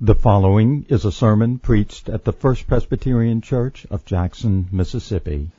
[0.00, 5.50] The following is a sermon preached at the First Presbyterian Church of Jackson, Mississippi.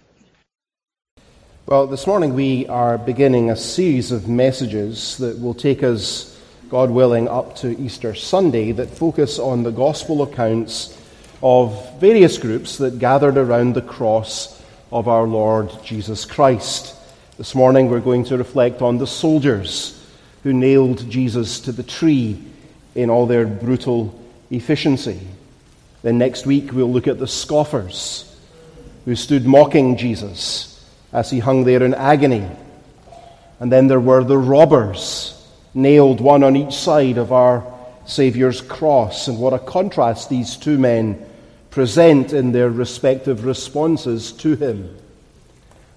[1.65, 6.38] Well, this morning we are beginning a series of messages that will take us,
[6.70, 11.02] God willing, up to Easter Sunday that focus on the gospel accounts
[11.42, 14.62] of various groups that gathered around the cross
[14.92, 16.94] of our Lord Jesus Christ.
[17.38, 20.05] This morning we're going to reflect on the soldiers
[20.44, 22.44] who nailed Jesus to the tree
[22.95, 25.20] in all their brutal efficiency.
[26.02, 28.31] Then next week we'll look at the scoffers
[29.05, 30.72] who stood mocking Jesus
[31.12, 32.48] as he hung there in agony.
[33.59, 35.31] And then there were the robbers,
[35.73, 37.66] nailed one on each side of our
[38.05, 39.27] Saviour's cross.
[39.27, 41.25] And what a contrast these two men
[41.72, 44.95] present in their respective responses to him.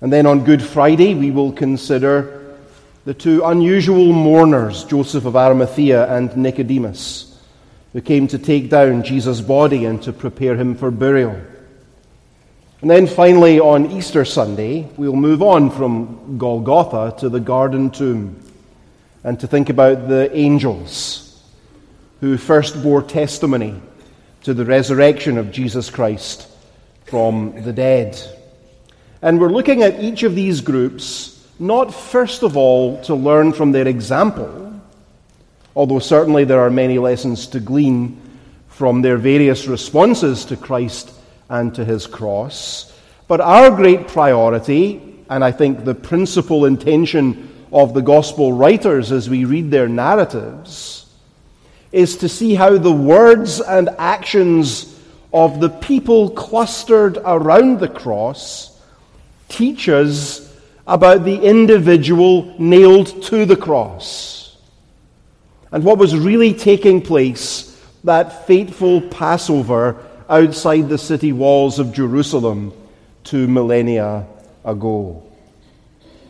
[0.00, 2.56] And then on Good Friday, we will consider
[3.04, 7.27] the two unusual mourners, Joseph of Arimathea and Nicodemus
[7.98, 11.36] who came to take down Jesus' body and to prepare him for burial.
[12.80, 18.40] And then finally, on Easter Sunday, we'll move on from Golgotha to the garden tomb
[19.24, 21.42] and to think about the angels
[22.20, 23.82] who first bore testimony
[24.44, 26.46] to the resurrection of Jesus Christ
[27.06, 28.16] from the dead.
[29.22, 33.72] And we're looking at each of these groups not first of all to learn from
[33.72, 34.67] their example
[35.78, 38.20] although certainly there are many lessons to glean
[38.66, 41.12] from their various responses to Christ
[41.48, 42.92] and to his cross.
[43.28, 49.30] But our great priority, and I think the principal intention of the gospel writers as
[49.30, 51.06] we read their narratives,
[51.92, 54.98] is to see how the words and actions
[55.32, 58.76] of the people clustered around the cross
[59.48, 60.52] teach us
[60.88, 64.37] about the individual nailed to the cross
[65.72, 67.68] and what was really taking place
[68.04, 69.96] that fateful Passover
[70.28, 72.72] outside the city walls of Jerusalem
[73.24, 74.26] two millennia
[74.64, 75.24] ago.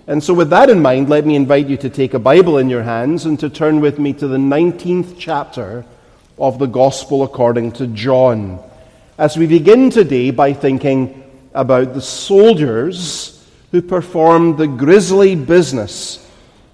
[0.07, 2.71] And so, with that in mind, let me invite you to take a Bible in
[2.71, 5.85] your hands and to turn with me to the 19th chapter
[6.39, 8.59] of the Gospel according to John.
[9.19, 16.27] As we begin today by thinking about the soldiers who performed the grisly business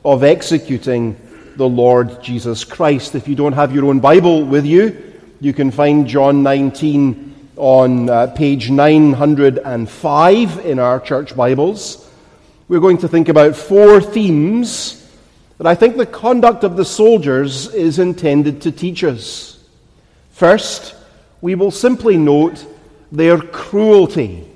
[0.05, 1.17] of executing
[1.57, 3.15] the Lord Jesus Christ.
[3.15, 8.11] If you don't have your own Bible with you, you can find John 19 on
[8.11, 12.11] uh, page 905 in our church Bibles.
[12.67, 15.09] We're going to think about four themes
[15.59, 19.63] that I think the conduct of the soldiers is intended to teach us.
[20.33, 20.97] First,
[21.41, 22.67] we will simply note
[23.13, 24.49] their cruelty.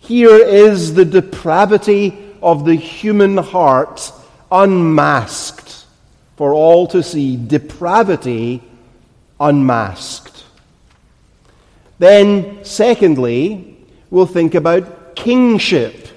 [0.00, 4.12] Here is the depravity of the human heart
[4.50, 5.61] unmasked
[6.42, 8.60] for all to see depravity
[9.38, 10.42] unmasked.
[12.00, 13.78] Then, secondly,
[14.10, 16.08] we'll think about kingship.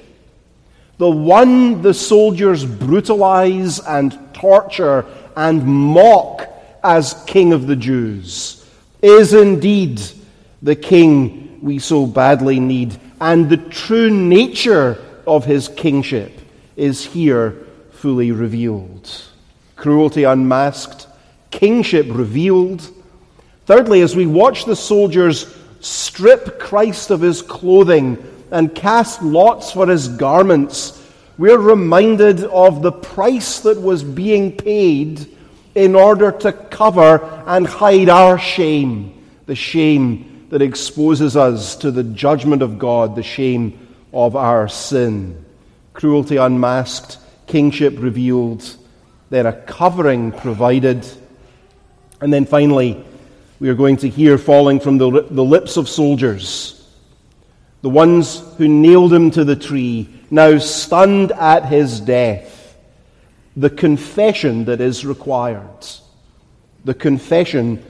[0.98, 5.06] The one the soldiers brutalize and torture
[5.38, 6.50] and mock
[6.84, 8.66] as King of the Jews
[9.04, 10.02] is indeed
[10.64, 13.00] the King we so badly need.
[13.22, 14.98] And the true nature
[15.28, 16.32] of his kingship
[16.76, 19.08] is here fully revealed
[19.76, 21.08] cruelty unmasked,
[21.52, 22.82] kingship revealed.
[23.66, 29.88] Thirdly, as we watch the soldiers strip Christ of his clothing and cast lots for
[29.88, 31.02] his garments,
[31.38, 35.28] we're reminded of the price that was being paid
[35.74, 42.04] in order to cover and hide our shame, the shame that exposes us to the
[42.04, 45.44] judgment of God, the shame of our sin.
[45.94, 48.78] Cruelty unmasked, kingship revealed
[49.30, 51.06] then a covering provided.
[52.22, 53.04] And then finally,
[53.60, 56.88] we are going to hear falling from the, the lips of soldiers,
[57.82, 62.76] the ones who nailed him to the tree, now stunned at his death,
[63.56, 65.86] the confession that is required.
[66.84, 67.84] The confession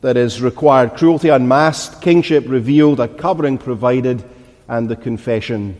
[0.00, 0.94] that is required.
[0.94, 4.24] Cruelty unmasked, kingship revealed, a covering provided,
[4.68, 5.76] and the confession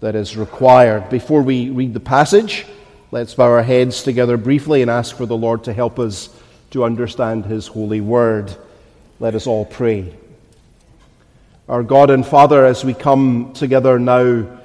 [0.00, 1.08] that is required.
[1.10, 2.66] Before we read the passage,
[3.10, 6.28] Let's bow our heads together briefly and ask for the Lord to help us
[6.72, 8.54] to understand His holy word.
[9.18, 10.14] Let us all pray.
[11.70, 14.60] Our God and Father, as we come together now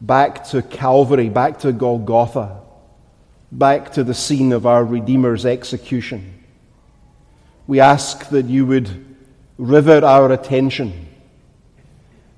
[0.00, 2.60] back to Calvary, back to Golgotha,
[3.50, 6.44] back to the scene of our Redeemer's execution,
[7.66, 9.16] we ask that you would
[9.58, 11.08] rivet our attention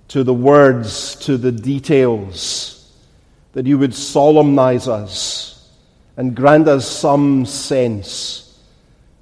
[0.08, 2.79] to the words, to the details,
[3.52, 5.68] that you would solemnize us
[6.16, 8.58] and grant us some sense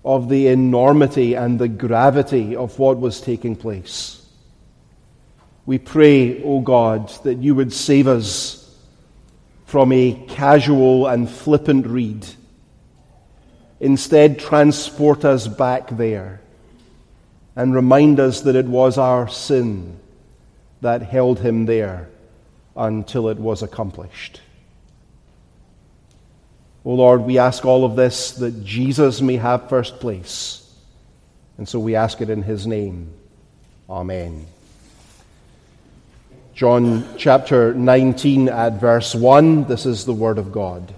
[0.05, 4.27] of the enormity and the gravity of what was taking place.
[5.67, 8.75] We pray, O God, that you would save us
[9.67, 12.27] from a casual and flippant read.
[13.81, 16.41] Instead, transport us back there
[17.55, 19.99] and remind us that it was our sin
[20.81, 22.09] that held him there
[22.79, 24.41] until it was accomplished.
[26.85, 30.65] O Lord, we ask all of this that Jesus may have first place.
[31.59, 33.13] And so we ask it in his name.
[33.91, 34.47] Amen.
[36.55, 40.95] John chapter 19 at verse 1, this is the word of God.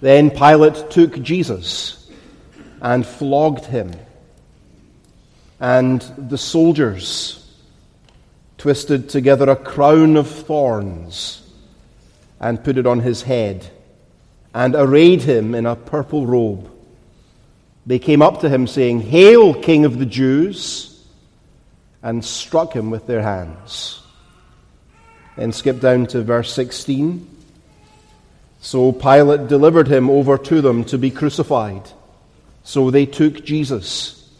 [0.00, 2.10] Then Pilate took Jesus
[2.80, 3.92] and flogged him.
[5.58, 7.45] And the soldiers
[8.58, 11.42] twisted together a crown of thorns
[12.40, 13.70] and put it on his head
[14.54, 16.70] and arrayed him in a purple robe.
[17.84, 20.92] They came up to him saying, Hail, King of the Jews!
[22.06, 24.00] and struck him with their hands.
[25.36, 27.28] Then skip down to verse 16.
[28.60, 31.82] So Pilate delivered him over to them to be crucified.
[32.62, 34.30] So they took Jesus,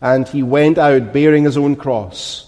[0.00, 2.47] and he went out bearing his own cross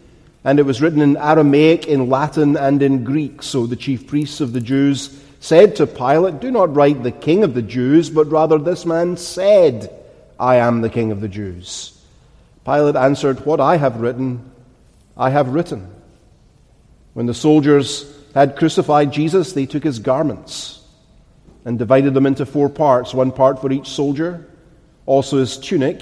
[0.43, 3.43] And it was written in Aramaic, in Latin, and in Greek.
[3.43, 7.43] So the chief priests of the Jews said to Pilate, Do not write the King
[7.43, 9.93] of the Jews, but rather this man said,
[10.39, 11.99] I am the King of the Jews.
[12.65, 14.51] Pilate answered, What I have written,
[15.17, 15.93] I have written.
[17.13, 20.83] When the soldiers had crucified Jesus, they took his garments
[21.65, 24.47] and divided them into four parts, one part for each soldier,
[25.05, 26.01] also his tunic.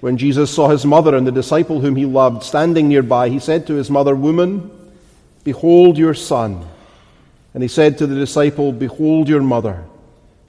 [0.00, 3.66] When Jesus saw his mother and the disciple whom he loved standing nearby, he said
[3.66, 4.70] to his mother, Woman,
[5.42, 6.64] behold your son.
[7.52, 9.84] And he said to the disciple, Behold your mother.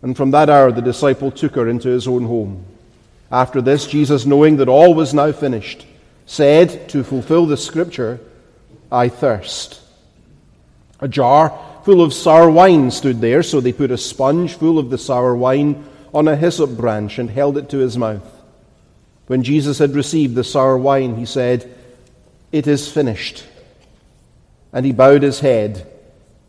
[0.02, 2.64] And from that hour the disciple took her into his own home.
[3.32, 5.86] After this, Jesus, knowing that all was now finished,
[6.26, 8.20] said, to fulfill the scripture,
[8.92, 9.82] I thirst.
[11.00, 14.90] A jar full of sour wine stood there, so they put a sponge full of
[14.90, 18.39] the sour wine on a hyssop branch and held it to his mouth.
[19.30, 21.72] When Jesus had received the sour wine, he said,
[22.52, 23.46] It is finished.
[24.74, 25.86] And he bowed his head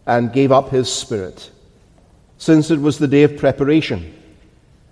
[0.07, 1.51] and gave up his spirit.
[2.39, 4.15] Since it was the day of preparation,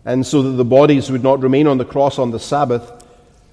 [0.04, 3.06] and so that the bodies would not remain on the cross on the Sabbath,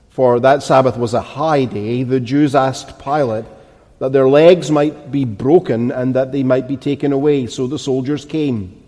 [0.10, 3.46] for that Sabbath was a high day, the Jews asked Pilate,
[4.00, 7.48] that their legs might be broken and that they might be taken away.
[7.48, 8.84] So the soldiers came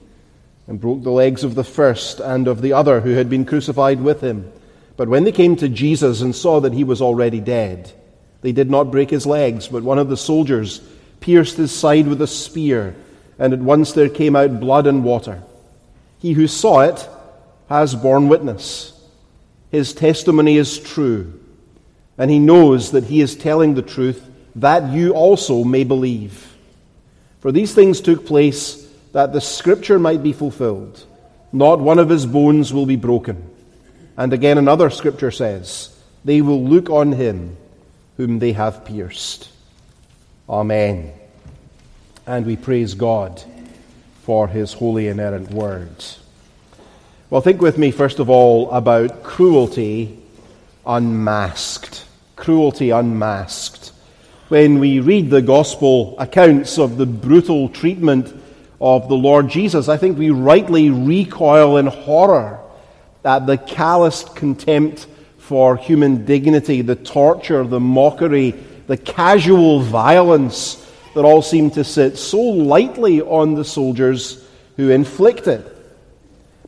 [0.68, 4.02] and broke the legs of the first and of the other who had been crucified
[4.02, 4.52] with him.
[4.98, 7.92] But when they came to Jesus and saw that he was already dead,
[8.42, 10.82] they did not break his legs, but one of the soldiers
[11.20, 12.96] pierced his side with a spear,
[13.40, 15.44] and at once there came out blood and water.
[16.20, 17.08] He who saw it
[17.70, 18.94] has borne witness.
[19.72, 21.40] His testimony is true,
[22.18, 26.56] and he knows that he is telling the truth that you also may believe.
[27.40, 31.04] For these things took place that the scripture might be fulfilled.
[31.52, 33.57] Not one of his bones will be broken.
[34.18, 35.96] And again, another scripture says,
[36.26, 37.56] They will look on him
[38.18, 39.50] whom they have pierced.
[40.50, 41.14] Amen.
[42.26, 43.42] And we praise God
[44.24, 46.20] for his holy inerrant words.
[47.30, 50.20] Well, think with me, first of all, about cruelty
[50.86, 52.06] unmasked.
[52.36, 53.92] Cruelty unmasked
[54.50, 58.34] when we read the gospel accounts of the brutal treatment
[58.80, 62.60] of the Lord Jesus, I think we rightly recoil in horror
[63.28, 65.06] at the calloused contempt
[65.38, 68.52] for human dignity, the torture, the mockery,
[68.88, 75.48] the casual violence that all seem to sit so lightly on the soldiers who inflict
[75.48, 75.64] it.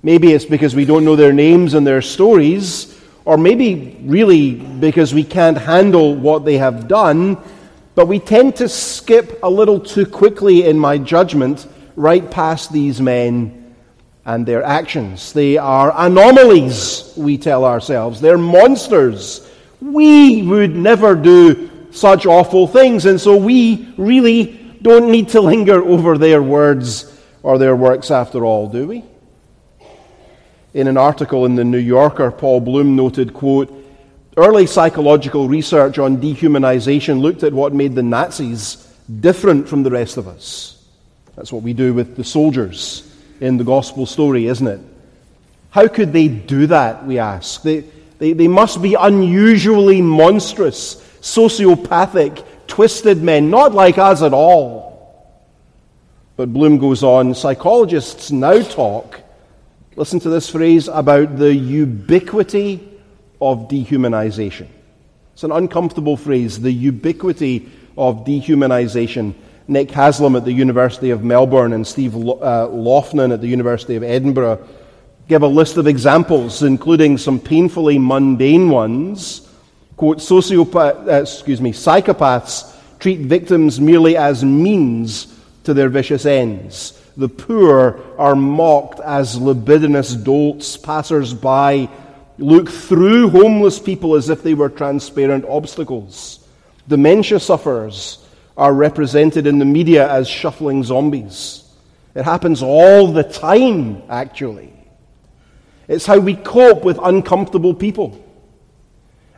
[0.03, 5.13] Maybe it's because we don't know their names and their stories, or maybe really because
[5.13, 7.37] we can't handle what they have done
[7.99, 13.01] But we tend to skip a little too quickly, in my judgment, right past these
[13.01, 13.58] men
[14.29, 15.33] and their actions.
[15.33, 18.21] They are anomalies, we tell ourselves.
[18.21, 19.49] They're monsters.
[19.81, 25.83] We would never do such awful things, and so we really don't need to linger
[25.83, 29.03] over their words or their works after all, do we?
[30.75, 33.75] In an article in the New Yorker, Paul Bloom noted, quote,
[34.37, 38.75] Early psychological research on dehumanization looked at what made the Nazis
[39.21, 40.85] different from the rest of us.
[41.35, 43.08] That's what we do with the soldiers
[43.39, 44.79] in the gospel story, isn't it?
[45.71, 47.61] How could they do that, we ask?
[47.61, 47.83] They,
[48.17, 54.89] they, they must be unusually monstrous, sociopathic, twisted men, not like us at all.
[56.35, 59.21] But Bloom goes on psychologists now talk,
[59.95, 62.87] listen to this phrase, about the ubiquity
[63.41, 64.67] of dehumanization.
[65.33, 69.33] It's an uncomfortable phrase, the ubiquity of dehumanization.
[69.69, 74.03] Nick Haslam at the University of Melbourne and Steve uh, Loughnan at the University of
[74.03, 74.67] Edinburgh
[75.27, 79.47] give a list of examples, including some painfully mundane ones.
[79.95, 85.27] Quote, sociopath, uh, excuse me, psychopaths treat victims merely as means
[85.65, 86.99] to their vicious ends.
[87.15, 91.89] The poor are mocked as libidinous dolts, passers by
[92.39, 96.43] look through homeless people as if they were transparent obstacles.
[96.87, 98.25] Dementia sufferers
[98.59, 101.63] are represented in the media as shuffling zombies.
[102.13, 104.73] It happens all the time, actually.
[105.87, 108.21] It's how we cope with uncomfortable people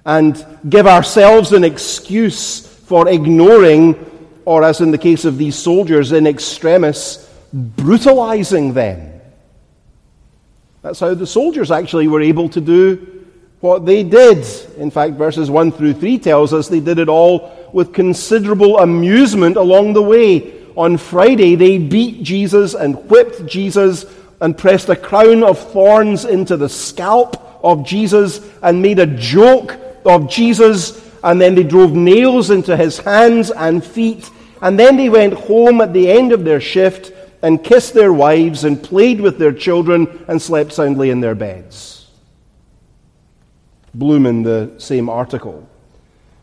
[0.06, 3.96] and give ourselves an excuse for ignoring,
[4.44, 9.22] or as in the case of these soldiers in extremis, brutalizing them.
[10.82, 13.28] That's how the soldiers actually were able to do
[13.60, 14.48] what they did.
[14.78, 19.58] In fact, verses 1 through 3 tells us they did it all with considerable amusement
[19.58, 20.60] along the way.
[20.76, 24.06] On Friday, they beat Jesus and whipped Jesus
[24.40, 29.78] and pressed a crown of thorns into the scalp of Jesus and made a joke
[30.06, 31.08] of Jesus.
[31.24, 34.30] And then they drove nails into his hands and feet.
[34.62, 38.64] And then they went home at the end of their shift and kissed their wives
[38.64, 42.08] and played with their children and slept soundly in their beds.
[43.94, 45.68] Bloom, in the same article,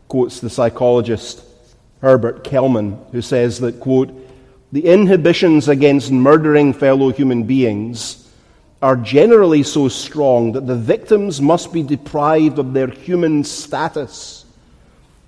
[0.09, 1.43] quotes the psychologist
[2.01, 4.09] Herbert Kelman, who says that, quote,
[4.71, 8.29] the inhibitions against murdering fellow human beings
[8.81, 14.45] are generally so strong that the victims must be deprived of their human status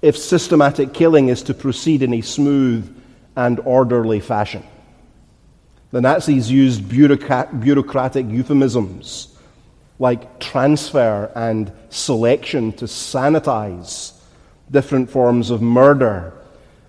[0.01, 2.95] if systematic killing is to proceed in a smooth
[3.35, 4.63] and orderly fashion.
[5.91, 9.37] The Nazis used bureaucrat- bureaucratic euphemisms
[9.99, 14.13] like transfer and selection to sanitize
[14.71, 16.33] different forms of murder.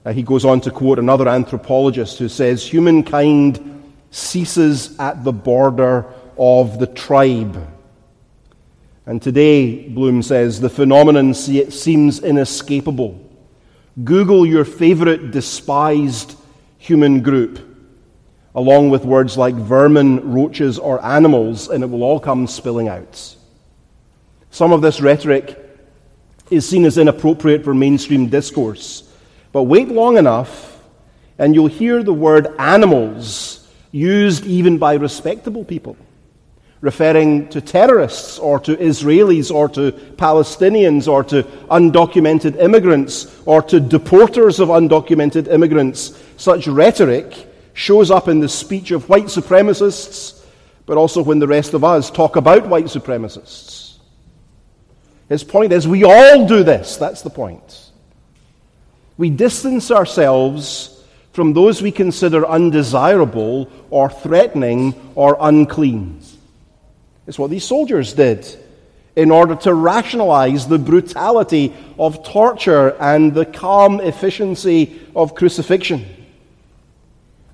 [0.05, 3.69] Uh, he goes on to quote another anthropologist who says, Humankind
[4.11, 6.07] ceases at the border
[6.39, 7.69] of the tribe.
[9.05, 13.19] And today, Bloom says, the phenomenon seems inescapable.
[14.05, 16.37] Google your favorite despised
[16.79, 17.73] human group
[18.55, 23.37] along with words like vermin, roaches, or animals, and it will all come spilling out.
[24.51, 25.72] Some of this rhetoric
[26.53, 29.09] is seen as inappropriate for mainstream discourse.
[29.53, 30.81] But wait long enough,
[31.39, 35.97] and you'll hear the word animals used even by respectable people,
[36.81, 43.81] referring to terrorists or to Israelis or to Palestinians or to undocumented immigrants or to
[43.81, 46.19] deporters of undocumented immigrants.
[46.37, 50.45] Such rhetoric shows up in the speech of white supremacists,
[50.87, 53.82] but also when the rest of us talk about white supremacists.
[55.33, 56.99] His point is we all do this.
[56.99, 57.91] That's the point.
[59.17, 66.21] We distance ourselves from those we consider undesirable or threatening or unclean.
[67.27, 68.47] It's what these soldiers did
[69.17, 76.05] in order to rationalize the brutality of torture and the calm efficiency of crucifixion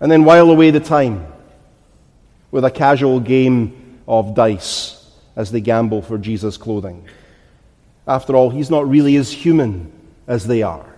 [0.00, 1.32] and then while away the time
[2.50, 7.08] with a casual game of dice as they gamble for Jesus' clothing.
[8.08, 9.92] After all, he's not really as human
[10.26, 10.96] as they are.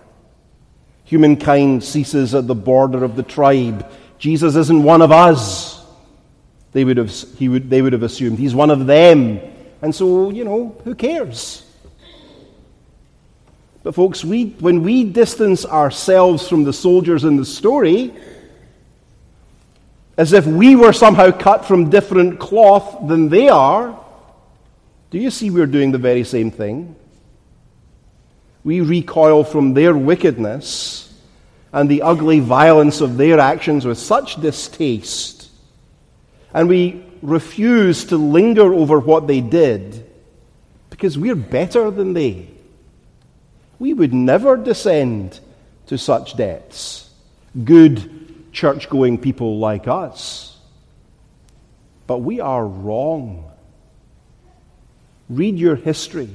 [1.03, 3.85] Humankind ceases at the border of the tribe.
[4.17, 5.85] Jesus isn't one of us.
[6.71, 8.39] They would have, he would, they would have assumed.
[8.39, 9.41] He's one of them.
[9.81, 11.65] And so, you know, who cares?
[13.83, 18.13] But, folks, we, when we distance ourselves from the soldiers in the story,
[20.15, 23.99] as if we were somehow cut from different cloth than they are,
[25.09, 26.95] do you see we're doing the very same thing?
[28.63, 31.11] We recoil from their wickedness
[31.73, 35.49] and the ugly violence of their actions with such distaste,
[36.53, 40.05] and we refuse to linger over what they did
[40.89, 42.47] because we're better than they.
[43.79, 45.39] We would never descend
[45.87, 47.09] to such depths.
[47.63, 50.57] Good church going people like us.
[52.05, 53.49] But we are wrong.
[55.29, 56.29] Read your history.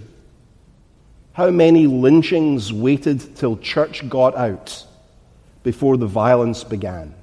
[1.36, 4.86] How many lynchings waited till church got out
[5.62, 7.14] before the violence began?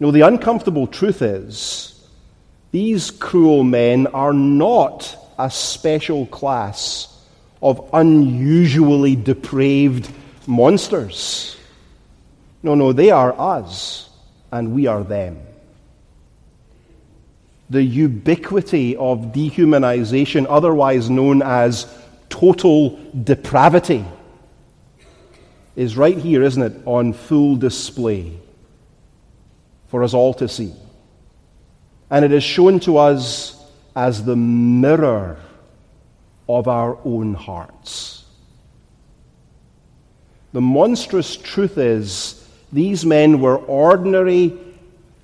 [0.00, 2.04] No, the uncomfortable truth is
[2.72, 7.06] these cruel men are not a special class
[7.62, 10.10] of unusually depraved
[10.48, 11.56] monsters.
[12.64, 14.10] No, no, they are us,
[14.50, 15.40] and we are them.
[17.70, 21.86] The ubiquity of dehumanization, otherwise known as
[22.28, 24.04] total depravity,
[25.76, 28.36] is right here, isn't it, on full display
[29.88, 30.72] for us all to see.
[32.10, 33.56] And it is shown to us
[33.94, 35.38] as the mirror
[36.48, 38.24] of our own hearts.
[40.52, 44.58] The monstrous truth is, these men were ordinary,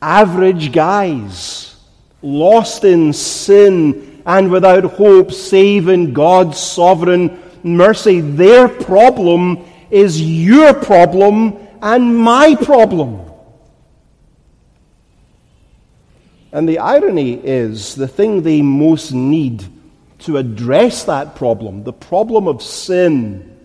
[0.00, 1.75] average guys,
[2.22, 8.20] lost in sin and without hope save in God's sovereign mercy.
[8.20, 13.22] Their problem is your problem and my problem.
[16.52, 19.64] And the irony is the thing they most need
[20.20, 23.56] to address that problem, the problem of sin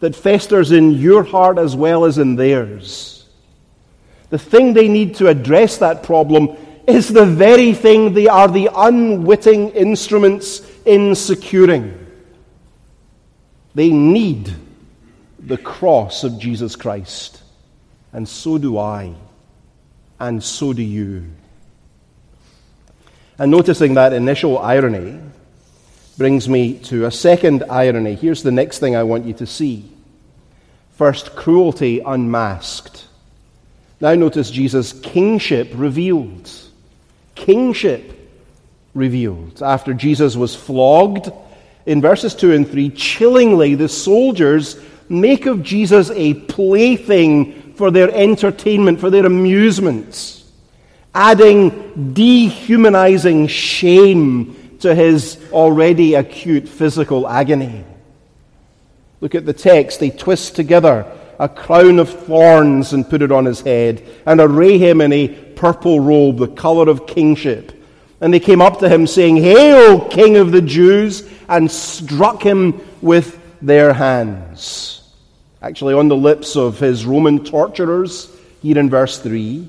[0.00, 3.28] that festers in your heart as well as in theirs.
[4.30, 8.70] The thing they need to address that problem is the very thing they are the
[8.74, 12.00] unwitting instruments in securing.
[13.74, 14.54] They need
[15.38, 17.42] the cross of Jesus Christ.
[18.12, 19.14] And so do I.
[20.20, 21.30] And so do you.
[23.38, 25.20] And noticing that initial irony
[26.16, 28.14] brings me to a second irony.
[28.14, 29.90] Here's the next thing I want you to see.
[30.92, 33.06] First, cruelty unmasked.
[34.00, 36.50] Now, notice Jesus' kingship revealed.
[37.44, 38.12] Kingship
[38.94, 39.62] revealed.
[39.62, 41.30] After Jesus was flogged,
[41.86, 48.10] in verses 2 and 3, chillingly, the soldiers make of Jesus a plaything for their
[48.14, 50.44] entertainment, for their amusements
[51.14, 57.84] adding dehumanizing shame to his already acute physical agony.
[59.20, 60.00] Look at the text.
[60.00, 64.78] They twist together a crown of thorns and put it on his head, and array
[64.78, 67.72] him in a purple robe, the color of kingship.
[68.20, 71.28] And they came up to him, saying, Hail, King of the Jews!
[71.46, 75.02] and struck him with their hands.
[75.60, 79.68] Actually, on the lips of his Roman torturers, here in verse 3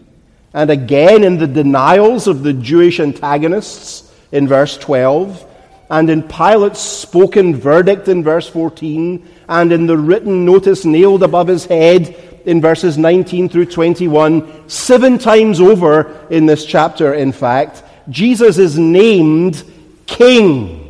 [0.55, 5.45] and again in the denials of the Jewish antagonists in verse 12,
[5.89, 11.47] and in Pilate's spoken verdict in verse 14, and in the written notice nailed above
[11.47, 17.83] his head in verses 19 through 21, seven times over in this chapter, in fact,
[18.09, 19.63] Jesus is named
[20.05, 20.81] King.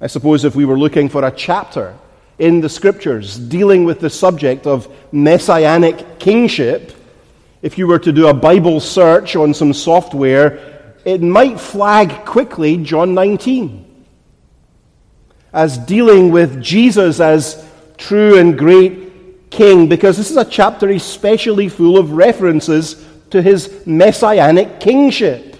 [0.00, 1.94] I suppose if we were looking for a chapter
[2.38, 6.92] in the scriptures dealing with the subject of messianic kingship,
[7.62, 10.73] if you were to do a Bible search on some software,
[11.04, 13.84] it might flag quickly John 19
[15.52, 17.64] as dealing with Jesus as
[17.96, 23.86] true and great king, because this is a chapter especially full of references to his
[23.86, 25.52] messianic kingship.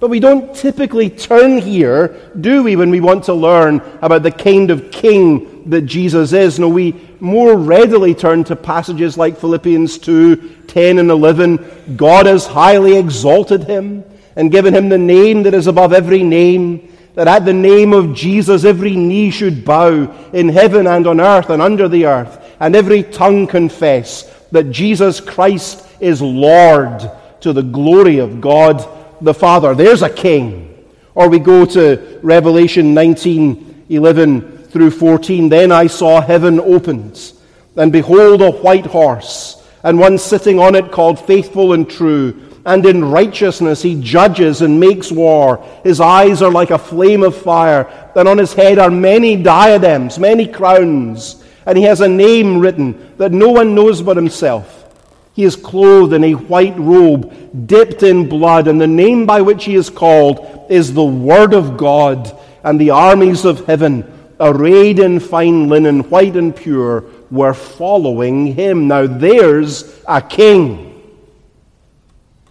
[0.00, 4.30] But we don't typically turn here, do we, when we want to learn about the
[4.30, 6.58] kind of king that Jesus is?
[6.58, 11.96] No, we more readily turn to passages like Philippians 2 10 and 11.
[11.96, 14.04] God has highly exalted him
[14.38, 18.14] and given him the name that is above every name, that at the name of
[18.14, 22.76] Jesus every knee should bow in heaven and on earth and under the earth, and
[22.76, 24.22] every tongue confess
[24.52, 28.88] that Jesus Christ is Lord to the glory of God
[29.20, 29.74] the Father.
[29.74, 30.86] There's a king.
[31.16, 35.48] Or we go to Revelation 19 11 through 14.
[35.48, 37.32] Then I saw heaven opened,
[37.74, 42.47] and behold, a white horse, and one sitting on it called Faithful and True.
[42.68, 45.64] And in righteousness he judges and makes war.
[45.82, 50.18] His eyes are like a flame of fire, and on his head are many diadems,
[50.18, 51.42] many crowns.
[51.64, 54.84] And he has a name written that no one knows but himself.
[55.32, 59.64] He is clothed in a white robe, dipped in blood, and the name by which
[59.64, 62.38] he is called is the Word of God.
[62.62, 64.04] And the armies of heaven,
[64.38, 68.88] arrayed in fine linen, white and pure, were following him.
[68.88, 70.87] Now there's a king.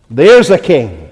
[0.10, 1.10] There's a king.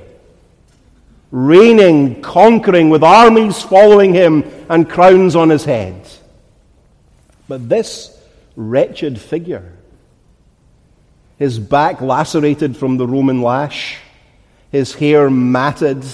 [1.31, 6.07] Reigning, conquering, with armies following him and crowns on his head.
[7.47, 8.17] But this
[8.55, 9.73] wretched figure,
[11.37, 13.97] his back lacerated from the Roman lash,
[14.71, 16.05] his hair matted,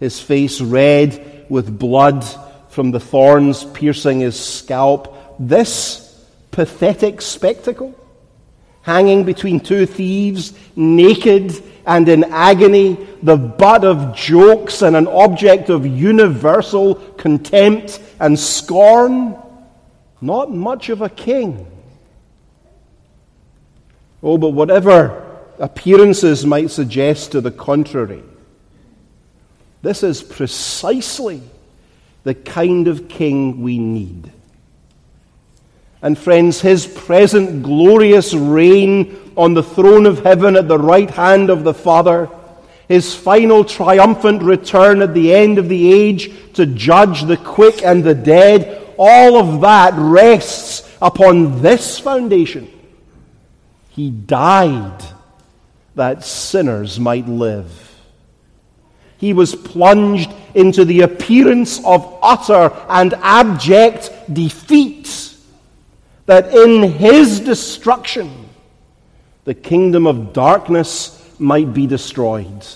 [0.00, 2.24] his face red with blood
[2.68, 5.38] from the thorns piercing his scalp.
[5.38, 6.02] This
[6.50, 7.94] pathetic spectacle,
[8.82, 11.52] hanging between two thieves, naked
[11.86, 19.36] and in agony, the butt of jokes and an object of universal contempt and scorn.
[20.20, 21.66] Not much of a king.
[24.20, 25.22] Oh, but whatever
[25.60, 28.24] appearances might suggest to the contrary,
[29.82, 31.40] this is precisely
[32.24, 34.32] the kind of king we need.
[36.02, 41.50] And friends, his present glorious reign on the throne of heaven at the right hand
[41.50, 42.28] of the Father,
[42.88, 48.02] his final triumphant return at the end of the age to judge the quick and
[48.02, 52.70] the dead, all of that rests upon this foundation.
[53.90, 55.02] He died
[55.94, 57.82] that sinners might live.
[59.18, 65.34] He was plunged into the appearance of utter and abject defeat,
[66.26, 68.45] that in his destruction
[69.46, 72.66] the kingdom of darkness might be destroyed.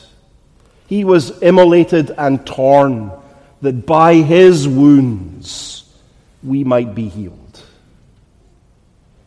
[0.86, 3.12] He was immolated and torn,
[3.60, 5.84] that by his wounds
[6.42, 7.62] we might be healed.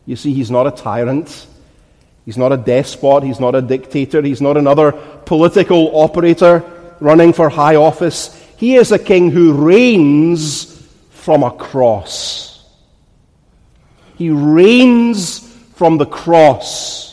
[0.06, 1.48] You see, he's not a tyrant.
[2.26, 3.24] He's not a despot.
[3.24, 4.22] He's not a dictator.
[4.22, 6.64] He's not another political operator
[7.00, 8.34] running for high office.
[8.58, 12.66] He is a king who reigns from a cross.
[14.18, 15.40] He reigns
[15.76, 17.13] from the cross.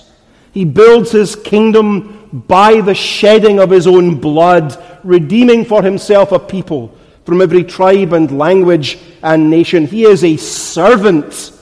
[0.52, 6.38] He builds his kingdom by the shedding of his own blood, redeeming for himself a
[6.38, 9.86] people from every tribe and language and nation.
[9.86, 11.52] He is a servant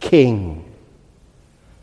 [0.00, 0.64] king.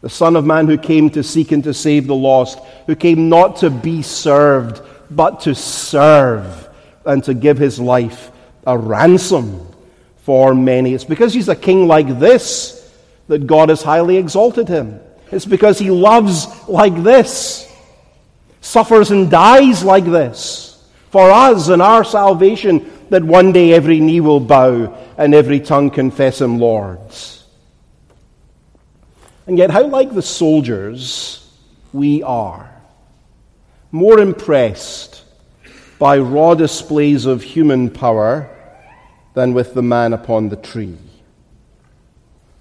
[0.01, 3.29] The Son of Man who came to seek and to save the lost, who came
[3.29, 6.69] not to be served, but to serve
[7.05, 8.31] and to give his life
[8.65, 9.67] a ransom
[10.23, 10.93] for many.
[10.93, 12.77] It's because he's a king like this
[13.27, 14.99] that God has highly exalted him.
[15.31, 17.71] It's because he loves like this,
[18.59, 20.71] suffers and dies like this
[21.11, 25.89] for us and our salvation, that one day every knee will bow and every tongue
[25.89, 26.99] confess him Lord.
[29.45, 31.37] And yet, how like the soldiers
[31.91, 32.71] we are
[33.91, 35.25] more impressed
[35.99, 38.49] by raw displays of human power
[39.33, 40.97] than with the man upon the tree.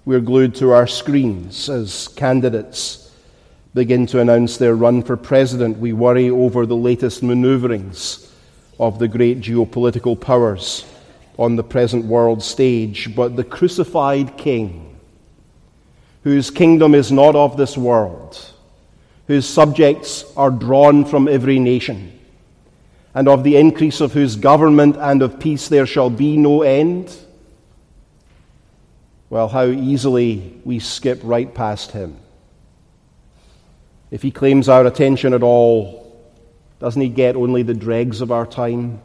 [0.03, 3.11] We're glued to our screens as candidates
[3.75, 5.77] begin to announce their run for president.
[5.77, 8.33] We worry over the latest maneuverings
[8.79, 10.85] of the great geopolitical powers
[11.37, 13.15] on the present world stage.
[13.15, 14.97] But the crucified king,
[16.23, 18.43] whose kingdom is not of this world,
[19.27, 22.19] whose subjects are drawn from every nation,
[23.13, 27.15] and of the increase of whose government and of peace there shall be no end?
[29.31, 32.17] Well, how easily we skip right past him.
[34.11, 36.21] If he claims our attention at all,
[36.79, 39.01] doesn't he get only the dregs of our time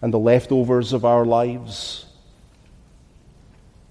[0.00, 2.06] and the leftovers of our lives?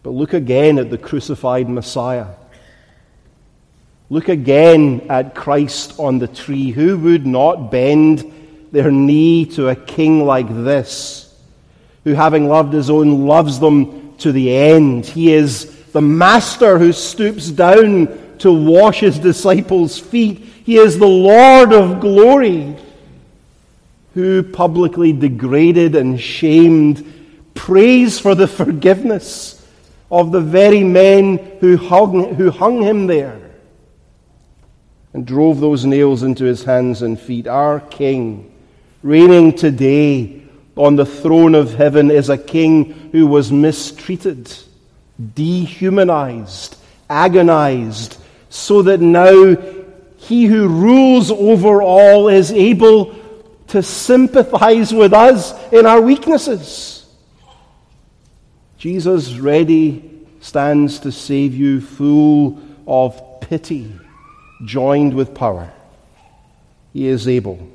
[0.04, 2.28] But look again at the crucified Messiah
[4.10, 6.70] Look again at Christ on the tree.
[6.72, 11.34] Who would not bend their knee to a king like this,
[12.04, 15.06] who, having loved his own, loves them to the end?
[15.06, 20.40] He is the master who stoops down to wash his disciples' feet.
[20.40, 22.76] He is the Lord of glory,
[24.14, 27.14] who publicly degraded and shamed
[27.54, 29.66] prays for the forgiveness
[30.12, 33.40] of the very men who hung, who hung him there
[35.14, 37.48] and drove those nails into his hands and feet.
[37.48, 38.52] Our King,
[39.02, 40.45] reigning today
[40.76, 44.52] on the throne of heaven, is a king who was mistreated,
[45.34, 46.78] dehumanized,
[47.10, 48.18] agonized,
[48.50, 49.56] so that now
[50.18, 53.16] he who rules over all is able
[53.68, 57.06] to sympathize with us in our weaknesses.
[58.78, 60.12] Jesus ready
[60.42, 63.92] stands to save you, full of pity
[64.64, 65.72] joined with power.
[66.94, 67.75] He is able.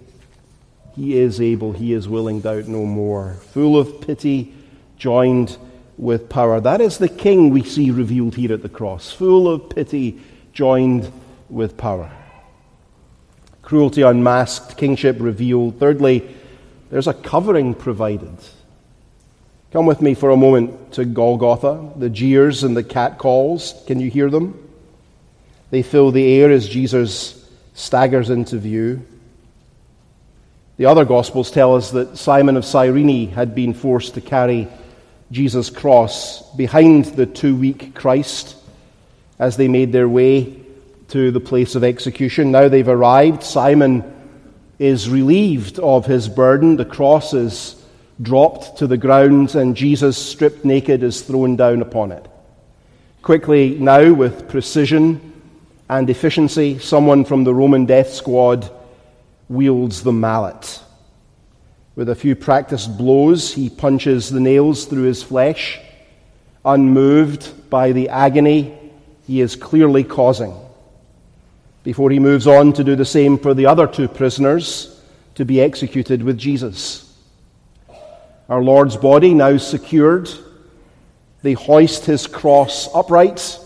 [1.01, 1.73] He is able.
[1.73, 3.37] He is willing, doubt no more.
[3.53, 4.53] Full of pity,
[4.99, 5.57] joined
[5.97, 6.61] with power.
[6.61, 10.21] That is the king we see revealed here at the cross, full of pity,
[10.53, 11.11] joined
[11.49, 12.13] with power.
[13.63, 15.81] Cruelty unmasked, kingship revealed.
[15.81, 16.37] Thirdly,
[16.91, 18.37] there's a covering provided.
[19.73, 23.73] Come with me for a moment to Golgotha, the jeers and the catcalls.
[23.87, 24.69] Can you hear them?
[25.71, 29.07] They fill the air as Jesus staggers into view.
[30.81, 34.67] The other Gospels tell us that Simon of Cyrene had been forced to carry
[35.31, 38.57] Jesus' cross behind the too weak Christ
[39.39, 40.57] as they made their way
[41.09, 42.51] to the place of execution.
[42.51, 43.43] Now they've arrived.
[43.43, 44.11] Simon
[44.79, 46.79] is relieved of his burden.
[46.79, 47.77] The cross is
[48.23, 52.27] dropped to the ground, and Jesus, stripped naked, is thrown down upon it.
[53.21, 55.43] Quickly, now, with precision
[55.91, 58.71] and efficiency, someone from the Roman death squad
[59.51, 60.81] wields the mallet.
[61.97, 65.81] With a few practiced blows, he punches the nails through his flesh,
[66.65, 68.79] unmoved by the agony
[69.27, 70.55] he is clearly causing.
[71.83, 75.03] Before he moves on to do the same for the other two prisoners
[75.35, 77.13] to be executed with Jesus.
[78.49, 80.31] Our Lord's body now secured,
[81.43, 83.59] they hoist his cross upright,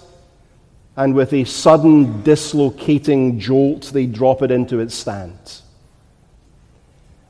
[0.97, 5.61] and with a sudden dislocating jolt, they drop it into its stand.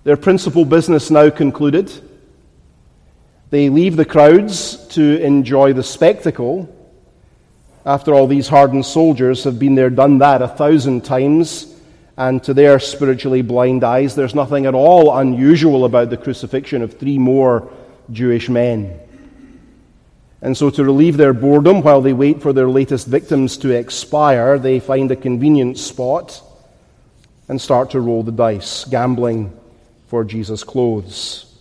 [0.05, 1.91] Their principal business now concluded.
[3.51, 6.69] They leave the crowds to enjoy the spectacle.
[7.87, 11.75] After all, these hardened soldiers have been there, done that a thousand times
[12.17, 16.99] and to their spiritually blind eyes, there's nothing at all unusual about the crucifixion of
[16.99, 17.73] three more
[18.13, 19.01] Jewish men.
[20.41, 24.59] And so, to relieve their boredom while they wait for their latest victims to expire,
[24.59, 26.41] they find a convenient spot
[27.49, 29.59] and start to roll the dice, gambling
[30.07, 31.53] for Jesus' clothes.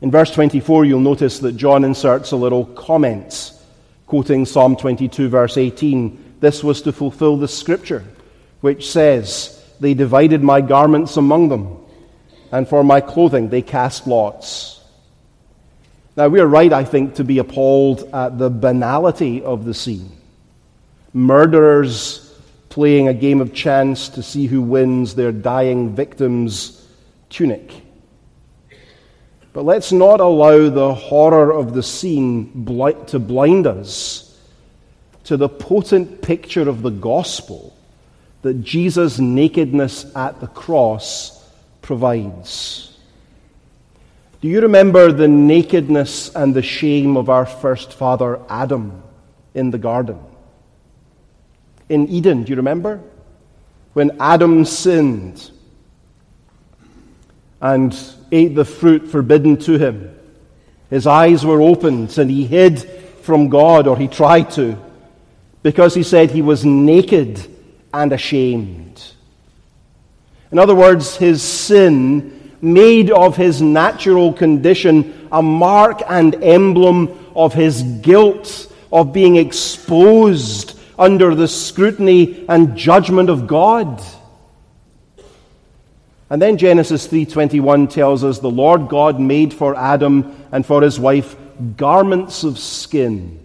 [0.00, 3.52] In verse 24, you'll notice that John inserts a little comment,
[4.06, 6.36] quoting Psalm 22, verse 18.
[6.40, 8.04] This was to fulfill the scripture
[8.60, 11.78] which says, They divided my garments among them,
[12.52, 14.82] and for my clothing they cast lots.
[16.16, 20.10] Now, we are right, I think, to be appalled at the banality of the scene.
[21.12, 22.26] Murderers
[22.68, 26.79] playing a game of chance to see who wins their dying victim's
[27.30, 27.82] tunic.
[29.52, 34.38] But let's not allow the horror of the scene to blind us
[35.24, 37.76] to the potent picture of the gospel
[38.42, 41.44] that Jesus' nakedness at the cross
[41.82, 42.96] provides.
[44.40, 49.02] Do you remember the nakedness and the shame of our first father, Adam,
[49.54, 50.18] in the garden?
[51.88, 53.00] In Eden, do you remember?
[53.92, 55.50] When Adam sinned
[57.60, 57.96] and
[58.32, 60.14] ate the fruit forbidden to him,
[60.88, 62.80] his eyes were opened and he hid
[63.22, 64.76] from God, or he tried to,
[65.62, 67.40] because he said he was naked
[67.92, 69.02] and ashamed.
[70.50, 77.54] In other words, his sin made of his natural condition a mark and emblem of
[77.54, 84.02] his guilt of being exposed under the scrutiny and judgment of God.
[86.30, 90.98] And then Genesis 3:21 tells us the Lord God made for Adam and for his
[90.98, 91.36] wife
[91.76, 93.40] garments of skin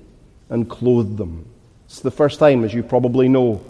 [0.50, 1.46] and clothed them.
[1.86, 3.62] It's the first time as you probably know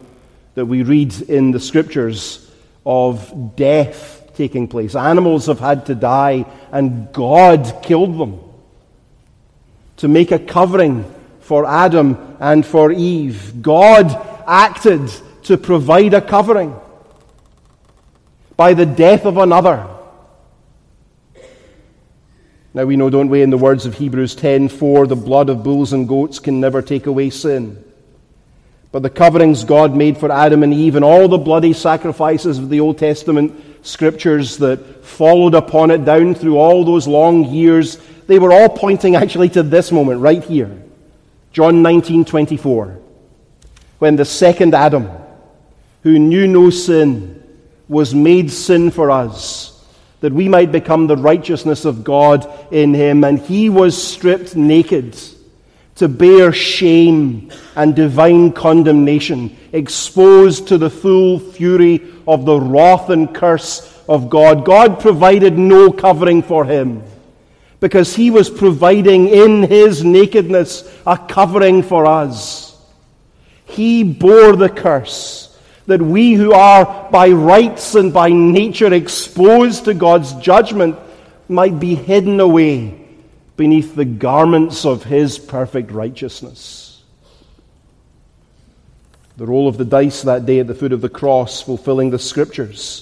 [0.55, 2.51] that we read in the scriptures
[2.85, 4.95] of death taking place.
[4.95, 8.39] Animals have had to die, and God killed them
[9.97, 11.05] to make a covering
[11.39, 13.61] for Adam and for Eve.
[13.61, 14.13] God
[14.45, 15.09] acted
[15.43, 16.75] to provide a covering
[18.57, 19.87] by the death of another.
[22.73, 25.93] Now we know, don't we, in the words of Hebrews 10:4, the blood of bulls
[25.93, 27.77] and goats can never take away sin.
[28.91, 32.69] But the coverings God made for Adam and Eve and all the bloody sacrifices of
[32.69, 38.39] the Old Testament scriptures that followed upon it down through all those long years, they
[38.39, 40.71] were all pointing actually to this moment right here.
[41.51, 42.97] John 19:24.
[43.99, 45.09] When the second Adam,
[46.03, 47.34] who knew no sin,
[47.87, 49.85] was made sin for us,
[50.21, 55.17] that we might become the righteousness of God in him, and he was stripped naked
[55.95, 63.33] to bear shame and divine condemnation, exposed to the full fury of the wrath and
[63.33, 64.65] curse of God.
[64.65, 67.03] God provided no covering for him
[67.79, 72.75] because he was providing in his nakedness a covering for us.
[73.65, 75.54] He bore the curse
[75.87, 80.97] that we who are by rights and by nature exposed to God's judgment
[81.47, 83.05] might be hidden away
[83.55, 87.03] beneath the garments of his perfect righteousness.
[89.37, 92.19] The roll of the dice that day at the foot of the cross, fulfilling the
[92.19, 93.01] scriptures,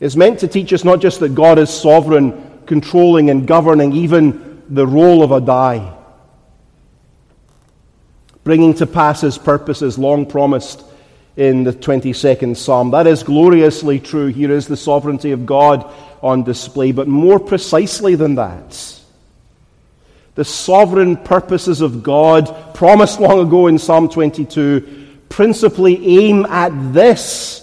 [0.00, 4.62] is meant to teach us not just that God is sovereign, controlling, and governing even
[4.68, 5.96] the roll of a die,
[8.44, 10.84] bringing to pass his purposes long promised
[11.36, 12.90] in the 22nd Psalm.
[12.90, 14.28] That is gloriously true.
[14.28, 19.00] Here is the sovereignty of God on display, but more precisely than that,
[20.34, 27.62] the sovereign purposes of God, promised long ago in Psalm 22, principally aim at this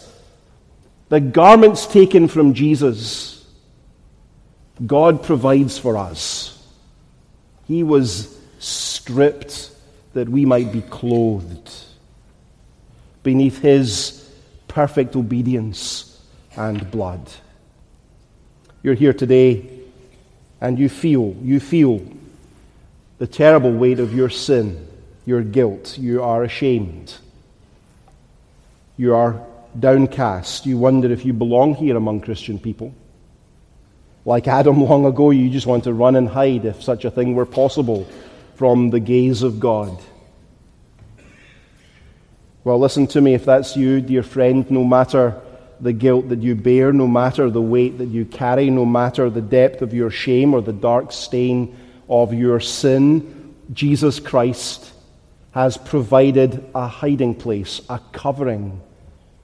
[1.09, 3.45] the garments taken from Jesus.
[4.83, 6.59] God provides for us.
[7.67, 9.69] He was stripped
[10.13, 11.82] that we might be clothed
[13.23, 14.29] beneath his
[14.67, 16.21] perfect obedience
[16.55, 17.31] and blood.
[18.83, 19.69] You're here today
[20.61, 22.05] and you feel, you feel
[23.17, 24.87] the terrible weight of your sin,
[25.25, 25.97] your guilt.
[25.97, 27.15] You are ashamed.
[28.97, 29.41] You are
[29.79, 30.65] downcast.
[30.65, 32.93] You wonder if you belong here among Christian people.
[34.25, 37.35] Like Adam long ago, you just want to run and hide if such a thing
[37.35, 38.07] were possible
[38.55, 39.97] from the gaze of God.
[42.63, 45.41] Well, listen to me if that's you, dear friend, no matter
[45.81, 49.41] the guilt that you bear, no matter the weight that you carry, no matter the
[49.41, 51.75] depth of your shame or the dark stain
[52.07, 54.93] of your sin, Jesus Christ
[55.51, 58.81] has provided a hiding place, a covering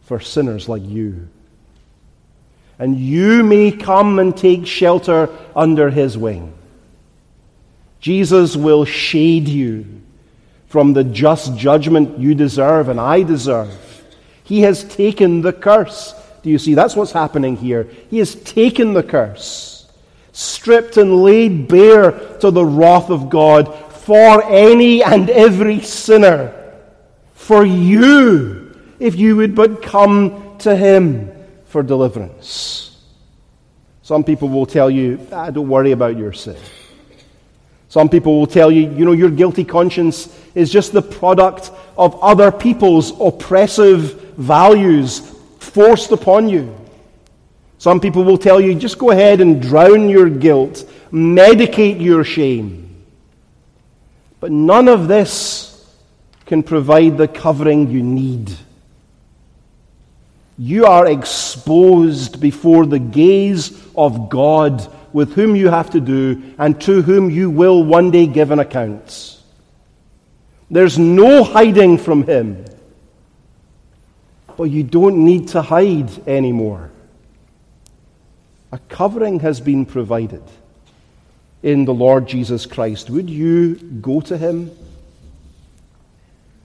[0.01, 1.27] for sinners like you.
[2.79, 6.53] And you may come and take shelter under his wing.
[7.99, 10.01] Jesus will shade you
[10.69, 14.03] from the just judgment you deserve and I deserve.
[14.43, 16.13] He has taken the curse.
[16.41, 16.73] Do you see?
[16.73, 17.89] That's what's happening here.
[18.09, 19.91] He has taken the curse,
[20.31, 26.55] stripped and laid bare to the wrath of God for any and every sinner.
[27.33, 31.31] For you, if you would but come to Him
[31.65, 32.97] for deliverance.
[34.01, 36.57] Some people will tell you, ah, don't worry about your sin.
[37.89, 42.17] Some people will tell you, you know, your guilty conscience is just the product of
[42.21, 45.19] other people's oppressive values
[45.59, 46.75] forced upon you.
[47.79, 53.05] Some people will tell you, just go ahead and drown your guilt, medicate your shame.
[54.39, 55.89] But none of this
[56.45, 58.51] can provide the covering you need.
[60.59, 66.79] You are exposed before the gaze of God with whom you have to do and
[66.81, 69.39] to whom you will one day give an account.
[70.71, 72.65] There's no hiding from Him.
[74.55, 76.91] But you don't need to hide anymore.
[78.71, 80.43] A covering has been provided
[81.63, 83.09] in the Lord Jesus Christ.
[83.09, 84.71] Would you go to Him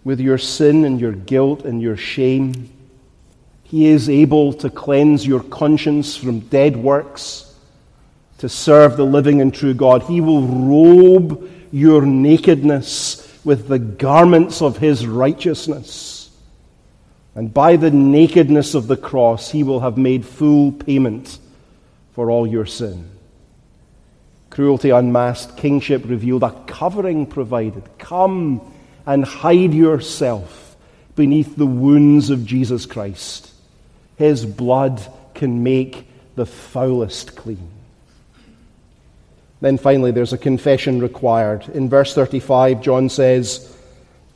[0.03, 2.71] with your sin and your guilt and your shame?
[3.63, 7.54] He is able to cleanse your conscience from dead works
[8.45, 10.03] to serve the living and true God.
[10.03, 16.31] He will robe your nakedness with the garments of his righteousness.
[17.35, 21.39] And by the nakedness of the cross, he will have made full payment
[22.13, 23.09] for all your sin.
[24.51, 27.83] Cruelty unmasked, kingship revealed, a covering provided.
[27.97, 28.61] Come
[29.07, 30.77] and hide yourself
[31.17, 33.51] beneath the wounds of Jesus Christ.
[34.17, 35.01] His blood
[35.33, 37.71] can make the foulest clean.
[39.65, 41.67] Then finally, there's a confession required.
[41.71, 43.75] In verse 35, John says,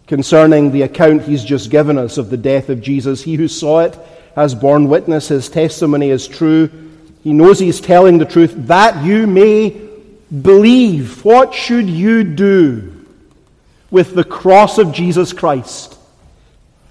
[0.07, 3.81] concerning the account he's just given us of the death of Jesus, he who saw
[3.81, 3.95] it
[4.35, 6.71] has borne witness, his testimony is true.
[7.23, 9.79] He knows he's telling the truth, that you may
[10.41, 11.23] believe.
[11.27, 13.05] What should you do
[13.91, 15.99] with the cross of Jesus Christ?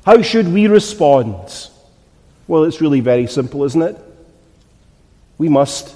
[0.06, 1.69] How should we respond?
[2.47, 3.97] Well, it's really very simple, isn't it?
[5.39, 5.95] We must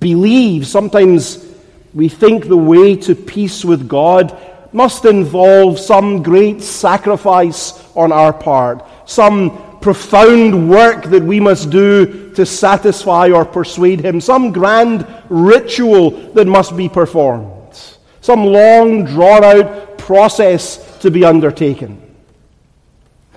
[0.00, 0.66] believe.
[0.66, 1.48] Sometimes
[1.94, 4.36] we think the way to peace with God
[4.72, 12.32] must involve some great sacrifice on our part, some profound work that we must do
[12.34, 17.76] to satisfy or persuade Him, some grand ritual that must be performed,
[18.20, 22.00] some long drawn out process to be undertaken.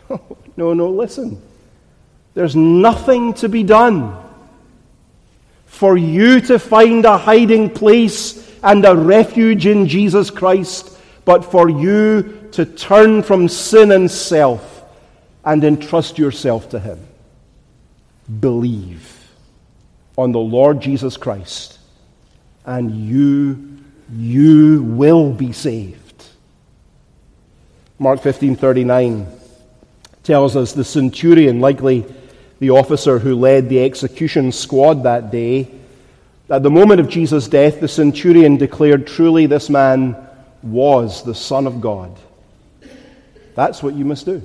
[0.57, 1.41] no, no, listen.
[2.35, 4.22] There's nothing to be done
[5.73, 10.95] for you to find a hiding place and a refuge in Jesus Christ,
[11.25, 14.83] but for you to turn from sin and self
[15.43, 16.99] and entrust yourself to Him.
[18.39, 19.31] Believe
[20.15, 21.79] on the Lord Jesus Christ,
[22.67, 23.79] and you
[24.15, 26.23] you will be saved.
[27.97, 29.25] Mark 15:39
[30.21, 32.05] tells us the centurion, likely
[32.63, 35.69] the officer who led the execution squad that day,
[36.49, 40.15] at the moment of Jesus' death, the centurion declared, Truly, this man
[40.61, 42.17] was the Son of God.
[43.53, 44.41] That's what you must do.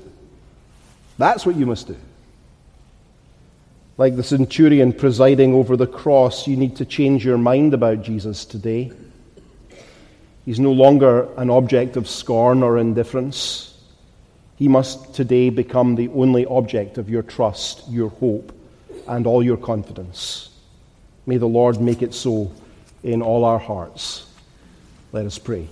[1.17, 1.97] That's what you must do.
[3.99, 8.45] Like the centurion presiding over the cross, you need to change your mind about Jesus
[8.45, 8.91] today.
[10.45, 13.78] He's no longer an object of scorn or indifference.
[14.59, 18.53] He must today become the only object of your trust, your hope,
[19.07, 20.51] and all your confidence.
[21.27, 22.51] May the Lord make it so
[23.05, 24.27] in all our hearts.
[25.13, 25.69] Let us pray.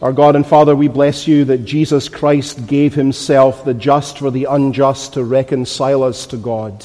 [0.00, 4.30] Our God and Father, we bless you that Jesus Christ gave himself, the just for
[4.30, 6.84] the unjust, to reconcile us to God.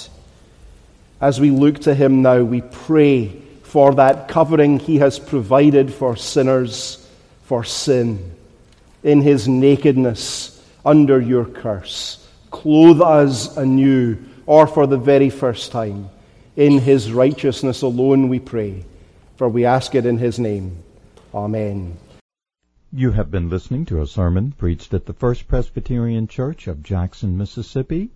[1.22, 3.28] As we look to him now, we pray
[3.62, 7.08] for that covering he has provided for sinners,
[7.44, 8.37] for sin,
[9.08, 12.28] in his nakedness under your curse.
[12.52, 16.10] Clothe us anew, or for the very first time.
[16.58, 18.84] In his righteousness alone we pray,
[19.38, 20.84] for we ask it in his name.
[21.34, 21.96] Amen.
[22.92, 27.38] You have been listening to a sermon preached at the First Presbyterian Church of Jackson,
[27.38, 28.10] Mississippi.